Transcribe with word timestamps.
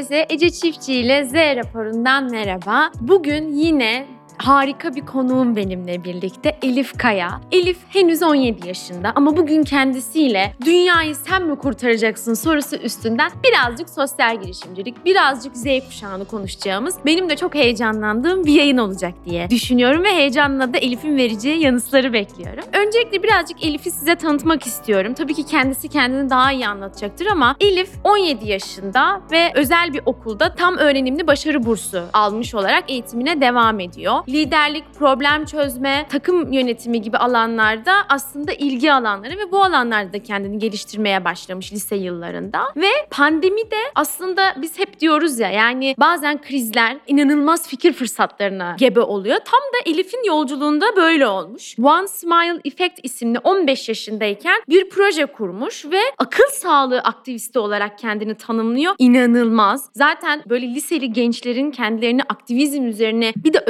Herkese 0.00 0.26
Ece 0.30 0.50
Çiftçi 0.50 0.94
ile 0.94 1.24
Z 1.24 1.34
raporundan 1.34 2.30
merhaba. 2.30 2.90
Bugün 3.00 3.48
yine 3.48 4.06
harika 4.46 4.94
bir 4.94 5.06
konuğum 5.06 5.56
benimle 5.56 6.04
birlikte 6.04 6.58
Elif 6.62 6.98
Kaya. 6.98 7.40
Elif 7.52 7.78
henüz 7.88 8.22
17 8.22 8.68
yaşında 8.68 9.12
ama 9.14 9.36
bugün 9.36 9.62
kendisiyle 9.62 10.52
dünyayı 10.64 11.14
sen 11.14 11.42
mi 11.42 11.58
kurtaracaksın 11.58 12.34
sorusu 12.34 12.76
üstünden 12.76 13.30
birazcık 13.44 13.90
sosyal 13.90 14.40
girişimcilik, 14.42 15.04
birazcık 15.04 15.56
Z 15.56 15.64
kuşağını 15.86 16.24
konuşacağımız 16.24 16.94
benim 17.06 17.28
de 17.28 17.36
çok 17.36 17.54
heyecanlandığım 17.54 18.44
bir 18.44 18.52
yayın 18.52 18.78
olacak 18.78 19.14
diye 19.24 19.50
düşünüyorum 19.50 20.04
ve 20.04 20.14
heyecanla 20.14 20.74
da 20.74 20.78
Elif'in 20.78 21.16
vereceği 21.16 21.60
yanıtları 21.62 22.12
bekliyorum. 22.12 22.64
Öncelikle 22.72 23.22
birazcık 23.22 23.64
Elif'i 23.64 23.90
size 23.90 24.14
tanıtmak 24.14 24.66
istiyorum. 24.66 25.14
Tabii 25.14 25.34
ki 25.34 25.46
kendisi 25.46 25.88
kendini 25.88 26.30
daha 26.30 26.52
iyi 26.52 26.68
anlatacaktır 26.68 27.26
ama 27.26 27.56
Elif 27.60 27.90
17 28.04 28.48
yaşında 28.48 29.20
ve 29.32 29.52
özel 29.54 29.92
bir 29.92 30.00
okulda 30.06 30.54
tam 30.54 30.76
öğrenimli 30.76 31.26
başarı 31.26 31.64
bursu 31.64 32.02
almış 32.12 32.54
olarak 32.54 32.90
eğitimine 32.90 33.40
devam 33.40 33.80
ediyor 33.80 34.14
liderlik, 34.32 34.84
problem 34.98 35.44
çözme, 35.44 36.06
takım 36.10 36.52
yönetimi 36.52 37.02
gibi 37.02 37.16
alanlarda 37.16 37.92
aslında 38.08 38.52
ilgi 38.52 38.92
alanları 38.92 39.38
ve 39.38 39.52
bu 39.52 39.64
alanlarda 39.64 40.22
kendini 40.22 40.58
geliştirmeye 40.58 41.24
başlamış 41.24 41.72
lise 41.72 41.96
yıllarında. 41.96 42.60
Ve 42.76 42.90
pandemi 43.10 43.70
de 43.70 43.76
aslında 43.94 44.42
biz 44.56 44.78
hep 44.78 45.00
diyoruz 45.00 45.38
ya 45.38 45.50
yani 45.50 45.94
bazen 45.98 46.40
krizler 46.42 46.96
inanılmaz 47.06 47.68
fikir 47.68 47.92
fırsatlarına 47.92 48.76
gebe 48.78 49.00
oluyor. 49.00 49.36
Tam 49.36 49.60
da 49.60 49.90
Elif'in 49.90 50.24
yolculuğunda 50.26 50.96
böyle 50.96 51.26
olmuş. 51.26 51.76
One 51.82 52.08
Smile 52.08 52.60
Effect 52.64 53.00
isimli 53.02 53.38
15 53.38 53.88
yaşındayken 53.88 54.62
bir 54.68 54.88
proje 54.90 55.26
kurmuş 55.26 55.84
ve 55.84 56.00
akıl 56.18 56.50
sağlığı 56.52 57.00
aktivisti 57.00 57.58
olarak 57.58 57.98
kendini 57.98 58.34
tanımlıyor. 58.34 58.94
İnanılmaz. 58.98 59.90
Zaten 59.92 60.42
böyle 60.48 60.66
liseli 60.66 61.12
gençlerin 61.12 61.70
kendilerini 61.70 62.22
aktivizm 62.22 62.86
üzerine 62.86 63.32
bir 63.36 63.52
de 63.52 63.64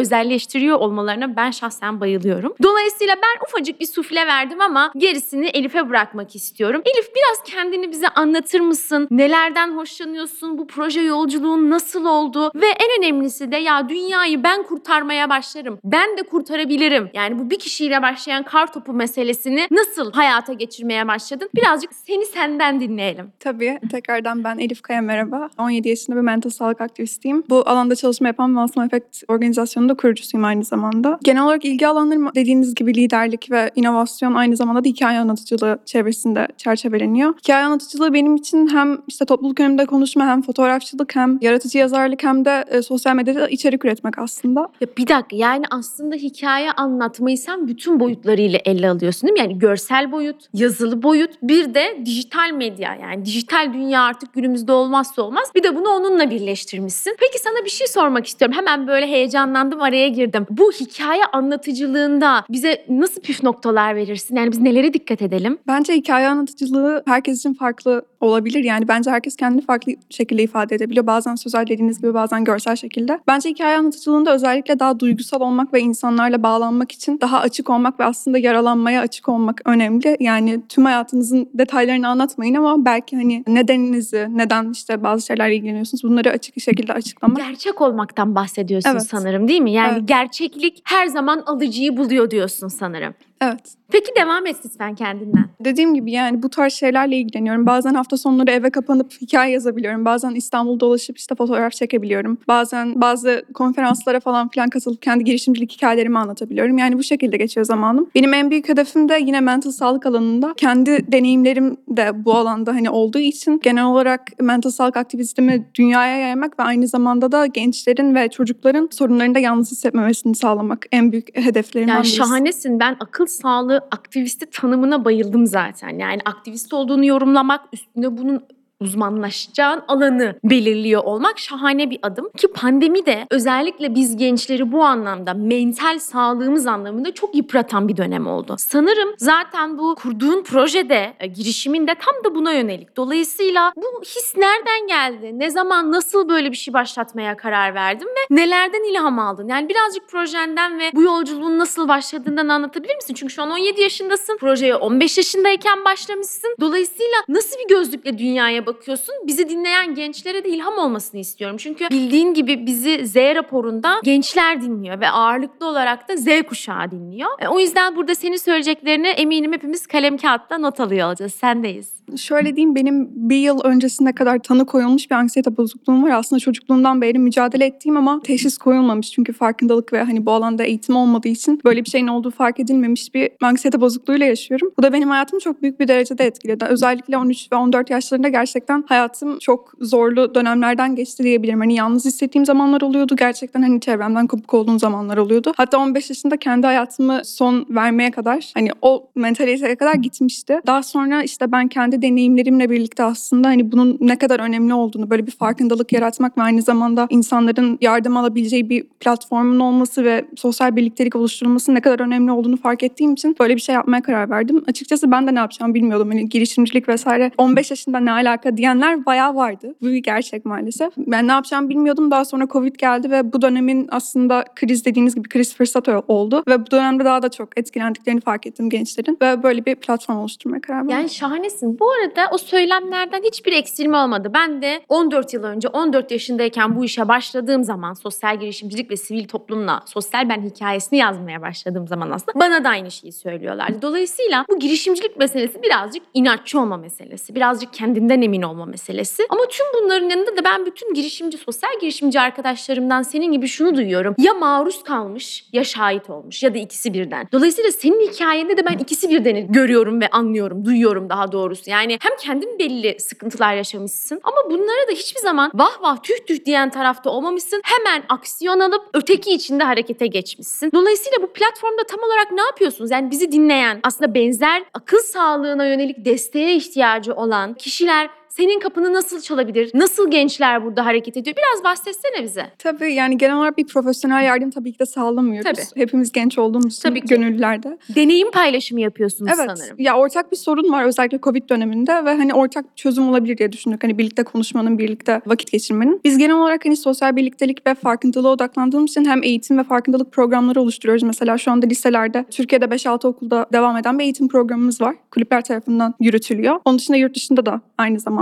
özelleştiriyor 0.51 0.79
olmalarına 0.79 1.37
ben 1.37 1.51
şahsen 1.51 2.01
bayılıyorum. 2.01 2.55
Dolayısıyla 2.63 3.15
ben 3.17 3.45
ufacık 3.47 3.81
bir 3.81 3.87
sufle 3.87 4.27
verdim 4.27 4.61
ama 4.61 4.93
gerisini 4.97 5.47
Elif'e 5.47 5.89
bırakmak 5.89 6.37
istiyorum. 6.37 6.83
Elif 6.85 7.09
biraz 7.17 7.55
kendini 7.55 7.91
bize 7.93 8.09
anlatır 8.09 8.61
mısın? 8.61 9.09
Nelerden 9.11 9.77
hoşlanıyorsun? 9.77 10.59
Bu 10.59 10.67
proje 10.67 11.01
yolculuğun 11.01 11.71
nasıl 11.71 12.05
oldu? 12.05 12.53
Ve 12.55 12.67
en 12.67 12.99
önemlisi 12.99 13.53
de 13.53 13.57
ya 13.57 13.89
dünyayı 13.89 14.43
ben 14.43 14.63
kurtarmaya 14.63 15.29
başlarım. 15.29 15.79
Ben 15.85 16.17
de 16.17 16.23
kurtarabilirim. 16.23 17.11
Yani 17.15 17.39
bu 17.39 17.51
bir 17.51 17.59
kişiyle 17.59 18.03
başlayan 18.03 18.43
kar 18.43 18.73
topu 18.73 18.93
meselesini 18.93 19.67
nasıl 19.71 20.13
hayata 20.13 20.53
geçirmeye 20.53 21.09
başladın? 21.09 21.49
Birazcık 21.55 21.95
seni 21.95 22.27
senden 22.27 22.81
dinleyelim. 22.81 23.33
Tabii. 23.41 23.79
Tekrardan 23.91 24.45
ben 24.45 24.59
Elif 24.59 24.83
Kaya 24.83 25.01
merhaba. 25.01 25.51
17 25.59 25.89
yaşında 25.89 26.17
bir 26.17 26.21
mental 26.21 26.51
sağlık 26.51 26.81
aktivistiyim. 26.81 27.45
Bu 27.49 27.63
alanda 27.67 27.97
çalışma 27.97 28.27
yapan 28.27 28.57
Vansman 28.57 28.87
Effect 28.87 29.23
organizasyonunda 29.29 29.95
kurucusuyum 29.95 30.40
aynı 30.45 30.65
zamanda. 30.65 31.19
Genel 31.25 31.45
olarak 31.45 31.65
ilgi 31.65 31.87
alanlarım 31.87 32.29
dediğiniz 32.35 32.75
gibi 32.75 32.95
liderlik 32.95 33.51
ve 33.51 33.71
inovasyon 33.75 34.35
aynı 34.35 34.57
zamanda 34.57 34.85
da 34.85 34.89
hikaye 34.89 35.19
anlatıcılığı 35.19 35.79
çevresinde 35.87 36.49
çerçeveleniyor. 36.57 37.35
Hikaye 37.39 37.65
anlatıcılığı 37.65 38.15
benim 38.15 38.37
için 38.37 38.69
hem 38.69 38.99
işte 39.09 39.25
topluluk 39.25 39.61
önünde 39.61 39.87
konuşma 39.87 40.27
hem 40.27 40.43
fotoğrafçılık 40.43 41.17
hem 41.17 41.39
yaratıcı 41.41 41.79
yazarlık 41.79 42.23
hem 42.23 42.45
de 42.45 42.65
e, 42.69 42.83
sosyal 42.83 43.15
medyada 43.15 43.49
içerik 43.49 43.85
üretmek 43.85 44.19
aslında. 44.19 44.61
Ya 44.81 44.89
bir 44.99 45.09
dakika 45.09 45.37
yani 45.37 45.65
aslında 45.71 46.17
hikaye 46.17 46.73
anlatmayı 46.73 47.39
sen 47.39 47.69
bütün 47.69 48.01
boyutlarıyla 48.01 48.59
ele 48.65 48.91
alıyorsun 48.91 49.23
değil 49.23 49.33
mi? 49.33 49.39
Yani 49.39 49.59
görsel 49.59 50.13
boyut, 50.13 50.37
yazılı 50.55 51.03
boyut, 51.03 51.31
bir 51.43 51.75
de 51.75 52.03
dijital 52.07 52.51
medya 52.53 52.95
yani 52.95 53.25
dijital 53.25 53.73
dünya 53.73 54.03
artık 54.03 54.35
günümüzde 54.35 54.73
olmazsa 54.73 55.23
olmaz. 55.23 55.53
Bir 55.55 55.63
de 55.63 55.77
bunu 55.77 55.89
onunla 55.89 56.31
birleştirmişsin. 56.31 57.17
Peki 57.21 57.39
sana 57.39 57.65
bir 57.65 57.71
şey 57.71 57.87
sormak 57.87 58.27
istiyorum. 58.27 58.57
Hemen 58.57 58.87
böyle 58.87 59.07
heyecanlandım 59.07 59.83
araya 59.83 60.09
girdim. 60.09 60.20
Bu 60.51 60.73
hikaye 60.73 61.23
anlatıcılığında 61.33 62.45
bize 62.51 62.85
nasıl 62.89 63.21
püf 63.21 63.43
noktalar 63.43 63.97
verirsin? 63.97 64.37
Yani 64.37 64.53
biz 64.53 64.59
nelere 64.61 64.95
dikkat 64.95 65.23
edelim? 65.23 65.59
Bence 65.67 65.93
hikaye 65.93 66.29
anlatıcılığı 66.29 67.03
herkes 67.07 67.39
için 67.39 67.55
farklı 67.55 68.05
olabilir. 68.21 68.65
Yani 68.65 68.89
bence 68.89 69.11
herkes 69.11 69.37
kendini 69.37 69.61
farklı 69.61 69.93
şekilde 70.11 70.43
ifade 70.43 70.75
edebiliyor. 70.75 71.07
Bazen 71.07 71.35
sözel 71.35 71.67
dediğiniz 71.67 72.01
gibi 72.01 72.15
bazen 72.15 72.45
görsel 72.45 72.77
şekilde. 72.77 73.19
Bence 73.27 73.49
hikaye 73.49 73.77
anlatıcılığında 73.77 74.35
özellikle 74.35 74.79
daha 74.79 75.01
duygusal 75.01 75.41
olmak 75.41 75.75
ve 75.75 75.81
insanlarla 75.81 76.43
bağlanmak 76.43 76.93
için 76.93 77.21
daha 77.21 77.41
açık 77.41 77.71
olmak 77.71 78.01
ve 78.01 78.05
aslında 78.05 78.39
yaralanmaya 78.39 79.01
açık 79.01 79.29
olmak 79.29 79.61
önemli. 79.65 80.17
Yani 80.21 80.61
tüm 80.69 80.85
hayatınızın 80.85 81.49
detaylarını 81.55 82.09
anlatmayın 82.09 82.55
ama 82.55 82.85
belki 82.85 83.17
hani 83.17 83.45
nedeninizi, 83.47 84.27
neden 84.31 84.71
işte 84.71 85.03
bazı 85.03 85.27
şeylerle 85.27 85.57
ilgileniyorsunuz 85.57 86.05
bunları 86.05 86.31
açık 86.31 86.57
bir 86.57 86.61
şekilde 86.61 86.93
açıklamak. 86.93 87.37
Gerçek 87.37 87.81
olmaktan 87.81 88.35
bahsediyorsun 88.35 88.91
Evet. 88.91 89.03
sanırım 89.03 89.49
değil 89.49 89.61
mi? 89.61 89.73
Yani 89.73 89.93
Evet. 89.93 90.09
Gerçeklik 90.11 90.83
her 90.85 91.07
zaman 91.07 91.43
alıcıyı 91.47 91.97
buluyor 91.97 92.31
diyorsun 92.31 92.69
sanırım. 92.69 93.15
Evet. 93.41 93.75
Peki 93.93 94.13
devam 94.17 94.47
et 94.47 94.57
lütfen 94.65 94.95
kendinden. 94.95 95.45
Dediğim 95.61 95.95
gibi 95.95 96.13
yani 96.13 96.43
bu 96.43 96.49
tarz 96.51 96.73
şeylerle 96.73 97.17
ilgileniyorum. 97.17 97.67
Bazen 97.67 97.95
hafta 97.95 98.17
sonları 98.17 98.51
eve 98.51 98.71
kapanıp 98.71 99.13
hikaye 99.23 99.53
yazabiliyorum. 99.53 100.05
Bazen 100.05 100.31
İstanbul 100.31 100.81
dolaşıp 100.81 101.19
işte 101.19 101.35
fotoğraf 101.35 101.73
çekebiliyorum. 101.73 102.39
Bazen 102.49 103.01
bazı 103.01 103.43
konferanslara 103.55 104.21
falan 104.21 104.49
filan 104.49 104.69
katılıp 104.71 105.03
kendi 105.03 105.25
girişimcilik 105.25 105.73
hikayelerimi 105.73 106.19
anlatabiliyorum. 106.19 106.79
Yani 106.79 106.99
bu 106.99 107.03
şekilde 107.03 107.37
geçiyor 107.37 107.67
zamanım. 107.67 108.11
Benim 108.15 108.35
en 108.35 108.51
büyük 108.51 108.69
hedefim 108.69 109.09
de 109.09 109.19
yine 109.21 109.41
mental 109.41 109.71
sağlık 109.71 110.07
alanında. 110.07 110.55
Kendi 110.57 111.13
deneyimlerim 111.13 111.77
de 111.89 112.25
bu 112.25 112.35
alanda 112.35 112.75
hani 112.75 112.91
olduğu 112.91 113.19
için 113.19 113.61
genel 113.63 113.85
olarak 113.85 114.41
mental 114.41 114.71
sağlık 114.71 114.97
aktivizmi 114.97 115.67
dünyaya 115.75 116.17
yaymak 116.17 116.59
ve 116.59 116.63
aynı 116.63 116.89
zamanda 116.89 117.33
da 117.33 117.47
gençlerin 117.47 118.15
ve 118.15 118.29
çocukların 118.29 118.89
sorunlarında 118.93 119.39
yalnız 119.39 119.71
hissetmemesini 119.73 120.35
sağlamak 120.35 120.87
en 120.93 121.13
büyük 121.13 121.37
hedeflerimden 121.39 121.93
Yani 121.95 122.03
birisi. 122.03 122.17
şahanesin. 122.17 122.81
Ben 122.81 122.97
akıl 123.01 123.27
sağlığı 123.31 123.77
aktivisti 123.91 124.51
tanımına 124.51 125.05
bayıldım 125.05 125.47
zaten. 125.47 125.99
Yani 125.99 126.21
aktivist 126.25 126.73
olduğunu 126.73 127.05
yorumlamak, 127.07 127.61
üstüne 127.73 128.19
bunun 128.19 128.43
uzmanlaşacağın 128.81 129.83
alanı 129.89 130.35
belirliyor 130.45 131.05
olmak 131.05 131.39
şahane 131.39 131.91
bir 131.91 131.99
adım. 132.03 132.31
Ki 132.37 132.49
pandemi 132.49 133.07
de 133.07 133.27
özellikle 133.31 133.95
biz 133.95 134.17
gençleri 134.17 134.73
bu 134.73 134.85
anlamda 134.85 135.35
mental 135.35 135.99
sağlığımız 135.99 136.67
anlamında 136.67 137.15
çok 137.15 137.35
yıpratan 137.35 137.89
bir 137.89 137.97
dönem 137.97 138.27
oldu. 138.27 138.55
Sanırım 138.59 139.15
zaten 139.19 139.79
bu 139.79 139.95
kurduğun 139.95 140.43
projede, 140.43 141.15
e, 141.21 141.27
girişiminde 141.27 141.95
tam 141.95 142.25
da 142.25 142.35
buna 142.35 142.53
yönelik. 142.53 142.97
Dolayısıyla 142.97 143.73
bu 143.77 144.03
his 144.03 144.37
nereden 144.37 144.87
geldi? 144.89 145.39
Ne 145.39 145.51
zaman, 145.51 145.93
nasıl 145.93 146.29
böyle 146.29 146.51
bir 146.51 146.57
şey 146.57 146.75
başlatmaya 146.75 147.37
karar 147.37 147.75
verdin 147.75 148.07
ve 148.07 148.37
nelerden 148.37 148.91
ilham 148.91 149.19
aldın? 149.19 149.49
Yani 149.49 149.69
birazcık 149.69 150.09
projenden 150.09 150.79
ve 150.79 150.91
bu 150.95 151.03
yolculuğun 151.03 151.59
nasıl 151.59 151.89
başladığından 151.89 152.49
anlatabilir 152.49 152.95
misin? 152.97 153.15
Çünkü 153.15 153.33
şu 153.33 153.43
an 153.43 153.51
17 153.51 153.81
yaşındasın. 153.81 154.37
Projeye 154.37 154.77
15 154.77 155.17
yaşındayken 155.17 155.85
başlamışsın. 155.85 156.55
Dolayısıyla 156.61 157.17
nasıl 157.29 157.57
bir 157.59 157.69
gözlükle 157.69 158.19
dünyaya 158.19 158.67
bakıyorsun? 158.75 159.15
Bizi 159.27 159.49
dinleyen 159.49 159.95
gençlere 159.95 160.45
de 160.45 160.49
ilham 160.49 160.79
olmasını 160.79 161.21
istiyorum. 161.21 161.57
Çünkü 161.57 161.91
bildiğin 161.91 162.35
gibi 162.35 162.67
bizi 162.67 163.07
Z 163.07 163.17
raporunda 163.17 164.01
gençler 164.05 164.63
dinliyor 164.63 165.01
ve 165.01 165.11
ağırlıklı 165.11 165.67
olarak 165.67 166.09
da 166.09 166.17
Z 166.17 166.27
kuşağı 166.49 166.91
dinliyor. 166.91 167.31
E, 167.39 167.49
O 167.49 167.61
yüzden 167.61 167.97
burada 167.97 168.15
senin 168.15 168.37
söyleyeceklerini 168.37 169.09
eminim 169.09 169.53
hepimiz 169.53 169.87
kalem 169.87 170.17
kağıtta 170.19 170.59
not 170.59 170.81
alıyor 170.81 171.09
olacağız. 171.09 171.35
Sendeyiz. 171.35 172.00
Şöyle 172.17 172.57
diyeyim 172.57 172.75
benim 172.75 173.09
bir 173.15 173.37
yıl 173.37 173.61
öncesine 173.65 174.13
kadar 174.13 174.39
tanı 174.39 174.67
koyulmuş 174.67 175.11
bir 175.11 175.15
anksiyete 175.15 175.57
bozukluğum 175.57 176.03
var. 176.03 176.11
Aslında 176.11 176.41
çocukluğumdan 176.41 177.01
beri 177.01 177.19
mücadele 177.19 177.65
ettiğim 177.65 177.97
ama 177.97 178.21
teşhis 178.25 178.59
koyulmamış. 178.59 179.11
Çünkü 179.11 179.33
farkındalık 179.33 179.93
ve 179.93 180.03
hani 180.03 180.27
bu 180.27 180.33
alanda 180.33 180.65
eğitim 180.65 180.97
olmadığı 180.97 181.29
için 181.29 181.61
böyle 181.65 181.85
bir 181.85 181.91
şeyin 181.91 182.07
olduğu 182.07 182.31
fark 182.31 182.61
edilmemiş 182.61 183.15
bir 183.15 183.31
anksiyete 183.43 183.81
bozukluğuyla 183.81 184.27
yaşıyorum. 184.27 184.71
Bu 184.79 184.83
da 184.83 184.93
benim 184.93 185.11
hayatımı 185.11 185.41
çok 185.41 185.63
büyük 185.63 185.81
bir 185.81 185.89
derecede 185.89 186.25
etkiledi. 186.25 186.65
Özellikle 186.65 187.17
13 187.17 187.53
ve 187.53 187.57
14 187.57 187.91
yaşlarında 187.91 188.29
gerçekten 188.29 188.85
hayatım 188.89 189.39
çok 189.39 189.73
zorlu 189.81 190.35
dönemlerden 190.35 190.97
geçti 190.97 191.23
diyebilirim. 191.23 191.61
Hani 191.61 191.75
yalnız 191.75 192.05
hissettiğim 192.05 192.47
zamanlar 192.47 192.81
oluyordu. 192.81 193.17
Gerçekten 193.17 193.63
hani 193.63 193.81
çevremden 193.81 194.27
kopuk 194.27 194.55
olduğum 194.55 194.79
zamanlar 194.79 195.17
oluyordu. 195.17 195.53
Hatta 195.57 195.79
15 195.79 196.11
yaşında 196.11 196.37
kendi 196.37 196.67
hayatımı 196.67 197.21
son 197.25 197.67
vermeye 197.71 198.11
kadar 198.11 198.51
hani 198.55 198.71
o 198.83 199.09
mentaliteye 199.15 199.77
kadar 199.77 199.95
gitmişti. 199.95 200.61
Daha 200.67 200.83
sonra 200.83 201.23
işte 201.23 201.53
ben 201.53 201.69
kendi 201.69 202.00
deneyimlerimle 202.03 202.71
birlikte 202.71 203.05
aslında 203.05 203.49
hani 203.49 203.73
bunun 203.73 203.99
ne 204.01 204.19
kadar 204.19 204.41
önemli 204.41 204.75
olduğunu 204.75 205.11
böyle 205.11 205.27
bir 205.27 205.33
farkındalık 205.33 205.93
yaratmak 205.93 206.39
ve 206.39 206.43
aynı 206.43 206.63
zamanda 206.63 207.07
insanların 207.11 207.79
yardım 207.81 208.17
alabileceği 208.17 208.71
bir 208.71 208.85
platformun 209.01 209.61
olması 209.61 210.05
ve 210.05 210.25
sosyal 210.37 210.77
birliktelik 210.77 211.17
oluşturulması 211.17 211.75
ne 211.75 211.81
kadar 211.81 212.01
önemli 212.01 212.33
olduğunu 212.33 212.57
fark 212.57 212.83
ettiğim 212.83 213.13
için 213.13 213.37
böyle 213.41 213.57
bir 213.57 213.61
şey 213.61 213.75
yapmaya 213.75 214.03
karar 214.03 214.31
verdim. 214.31 214.65
Açıkçası 214.69 215.11
ben 215.11 215.27
de 215.27 215.35
ne 215.35 215.39
yapacağımı 215.39 215.75
bilmiyordum. 215.75 216.09
Hani 216.09 216.29
girişimcilik 216.29 216.89
vesaire 216.89 217.31
15 217.39 217.71
yaşında 217.71 218.01
ne 218.01 218.13
alaka 218.13 218.57
diyenler 218.57 219.07
bayağı 219.07 219.35
vardı. 219.35 219.75
Bu 219.83 219.87
bir 219.87 219.97
gerçek 219.97 220.45
maalesef. 220.45 220.93
Ben 220.97 221.29
ne 221.29 221.33
yapacağımı 221.33 221.69
bilmiyordum. 221.69 222.11
Daha 222.11 222.25
sonra 222.25 222.47
Covid 222.49 222.75
geldi 222.77 223.11
ve 223.11 223.33
bu 223.33 223.43
dönemin 223.43 223.89
aslında 223.91 224.45
kriz 224.57 224.85
dediğiniz 224.85 225.15
gibi 225.15 225.29
kriz 225.29 225.55
fırsatı 225.55 225.99
oldu. 226.09 226.43
Ve 226.49 226.67
bu 226.67 226.71
dönemde 226.71 227.05
daha 227.05 227.23
da 227.23 227.29
çok 227.29 227.59
etkilendiklerini 227.59 228.21
fark 228.21 228.47
ettim 228.47 228.71
gençlerin. 228.71 229.19
Ve 229.23 229.43
böyle 229.43 229.67
bir 229.67 229.75
platform 229.75 230.19
oluşturmaya 230.19 230.61
karar 230.61 230.79
verdim. 230.79 230.91
Yani 230.91 231.11
şahanesin. 231.11 231.79
Bu 231.79 231.90
arada 231.93 232.29
o 232.33 232.39
söylemlerden 232.39 233.23
hiçbir 233.23 233.53
eksilme 233.53 233.97
olmadı. 233.97 234.31
Ben 234.35 234.63
de 234.63 234.83
14 234.89 235.35
yıl 235.35 235.45
önce 235.45 235.69
14 235.69 236.11
yaşındayken 236.11 236.77
bu 236.77 236.85
işe 236.85 237.09
başladığım 237.09 237.65
zaman 237.65 237.95
sosyal 237.95 238.41
girişimcilik 238.41 238.91
ve 238.91 238.97
sivil 238.97 239.29
toplumla 239.29 239.83
sosyal 239.87 240.29
ben 240.29 240.43
hikayesini 240.43 240.99
yazmaya 240.99 241.43
başladığım 241.43 241.89
zaman 241.89 242.11
aslında 242.11 242.41
bana 242.41 242.65
da 242.65 242.69
aynı 242.69 242.91
şeyi 242.91 243.13
söylüyorlardı. 243.13 243.83
Dolayısıyla 243.83 244.45
bu 244.49 244.59
girişimcilik 244.59 245.17
meselesi 245.17 245.63
birazcık 245.63 246.03
inatçı 246.15 246.61
olma 246.61 246.77
meselesi. 246.77 247.35
Birazcık 247.35 247.75
kendinden 247.75 248.23
emin 248.23 248.43
olma 248.43 248.65
meselesi. 248.67 249.27
Ama 249.29 249.43
tüm 249.51 249.67
bunların 249.83 250.09
yanında 250.09 250.37
da 250.37 250.45
ben 250.45 250.67
bütün 250.67 250.95
girişimci, 250.95 251.39
sosyal 251.39 251.81
girişimci 251.81 252.21
arkadaşlarımdan 252.21 253.03
senin 253.03 253.33
gibi 253.33 253.49
şunu 253.49 253.77
duyuyorum. 253.77 254.15
Ya 254.19 254.35
maruz 254.35 254.83
kalmış 254.83 255.45
ya 255.53 255.65
şahit 255.65 256.11
olmuş 256.11 256.43
ya 256.43 256.55
da 256.55 256.59
ikisi 256.59 256.95
birden. 256.95 257.29
Dolayısıyla 257.33 257.73
senin 257.73 258.11
hikayende 258.11 258.57
de 258.57 258.67
ben 258.67 258.79
ikisi 258.79 259.11
birden 259.11 259.53
görüyorum 259.53 260.01
ve 260.01 260.09
anlıyorum, 260.09 260.65
duyuyorum 260.65 261.09
daha 261.09 261.33
doğrusu. 261.33 261.70
Yani 261.71 261.99
hem 262.01 262.13
kendin 262.21 262.59
belli 262.59 263.01
sıkıntılar 263.01 263.55
yaşamışsın 263.55 264.21
ama 264.23 264.37
bunlara 264.51 264.89
da 264.89 264.93
hiçbir 264.93 265.21
zaman 265.21 265.51
vah 265.55 265.83
vah 265.83 266.03
tüh 266.03 266.27
tüh 266.27 266.45
diyen 266.45 266.71
tarafta 266.71 267.11
olmamışsın. 267.11 267.63
Hemen 267.65 268.03
aksiyon 268.09 268.61
alıp 268.61 268.89
öteki 268.95 269.33
içinde 269.33 269.65
harekete 269.65 270.07
geçmişsin. 270.07 270.71
Dolayısıyla 270.75 271.23
bu 271.23 271.33
platformda 271.33 271.83
tam 271.85 272.01
olarak 272.01 272.33
ne 272.33 272.43
yapıyorsunuz? 272.43 272.91
Yani 272.91 273.11
bizi 273.11 273.33
dinleyen, 273.33 273.81
aslında 273.83 274.15
benzer 274.15 274.63
akıl 274.75 274.99
sağlığına 274.99 275.67
yönelik 275.67 276.05
desteğe 276.05 276.57
ihtiyacı 276.57 277.15
olan 277.15 277.55
kişiler 277.55 278.11
senin 278.31 278.61
kapını 278.61 278.93
nasıl 278.93 279.21
çalabilir? 279.21 279.71
Nasıl 279.75 280.11
gençler 280.11 280.65
burada 280.65 280.87
hareket 280.87 281.17
ediyor? 281.17 281.37
Biraz 281.37 281.65
bahsetsene 281.65 282.23
bize. 282.25 282.47
Tabii 282.59 282.95
yani 282.95 283.19
genel 283.19 283.37
olarak 283.37 283.59
bir 283.59 283.67
profesyonel 283.67 284.25
yardım 284.25 284.51
tabii 284.51 284.73
ki 284.73 284.79
de 284.79 284.87
sağlamıyoruz. 284.87 285.51
Tabii. 285.51 285.81
Hepimiz 285.83 286.13
genç 286.13 286.39
olduğumuz 286.39 286.73
için 286.75 286.89
Tabii 286.89 287.01
ki. 287.01 287.07
gönüllülerde. 287.07 287.79
Deneyim 287.95 288.31
paylaşımı 288.31 288.81
yapıyorsunuz 288.81 289.33
Evet. 289.37 289.51
sanırım. 289.59 289.77
Ya 289.79 289.97
ortak 289.97 290.33
bir 290.33 290.37
sorun 290.37 290.73
var 290.73 290.85
özellikle 290.85 291.21
Covid 291.21 291.49
döneminde 291.49 292.05
ve 292.05 292.15
hani 292.15 292.35
ortak 292.35 292.65
bir 292.65 292.75
çözüm 292.77 293.09
olabilir 293.09 293.39
diye 293.39 293.53
düşündük. 293.53 293.85
Hani 293.85 293.99
birlikte 293.99 294.23
konuşmanın, 294.23 294.79
birlikte 294.79 295.21
vakit 295.27 295.53
geçirmenin. 295.53 296.01
Biz 296.05 296.19
genel 296.19 296.37
olarak 296.37 296.65
hani 296.65 296.77
sosyal 296.77 297.17
birliktelik 297.17 297.67
ve 297.67 297.75
farkındalığa 297.75 298.33
odaklandığımız 298.33 298.91
için 298.91 299.05
hem 299.05 299.23
eğitim 299.23 299.59
ve 299.59 299.63
farkındalık 299.63 300.13
programları 300.13 300.61
oluşturuyoruz. 300.61 301.03
Mesela 301.03 301.39
şu 301.39 301.51
anda 301.51 301.67
liselerde 301.67 302.25
Türkiye'de 302.31 302.65
5-6 302.65 303.07
okulda 303.09 303.47
devam 303.53 303.77
eden 303.77 303.99
bir 303.99 304.05
eğitim 304.05 304.29
programımız 304.29 304.81
var. 304.81 304.97
Kulüpler 305.11 305.45
tarafından 305.45 305.95
yürütülüyor. 306.01 306.61
Onun 306.65 306.79
dışında 306.79 306.97
yurt 306.97 307.15
dışında 307.17 307.47
da 307.47 307.61
aynı 307.79 308.01
zamanda 308.01 308.20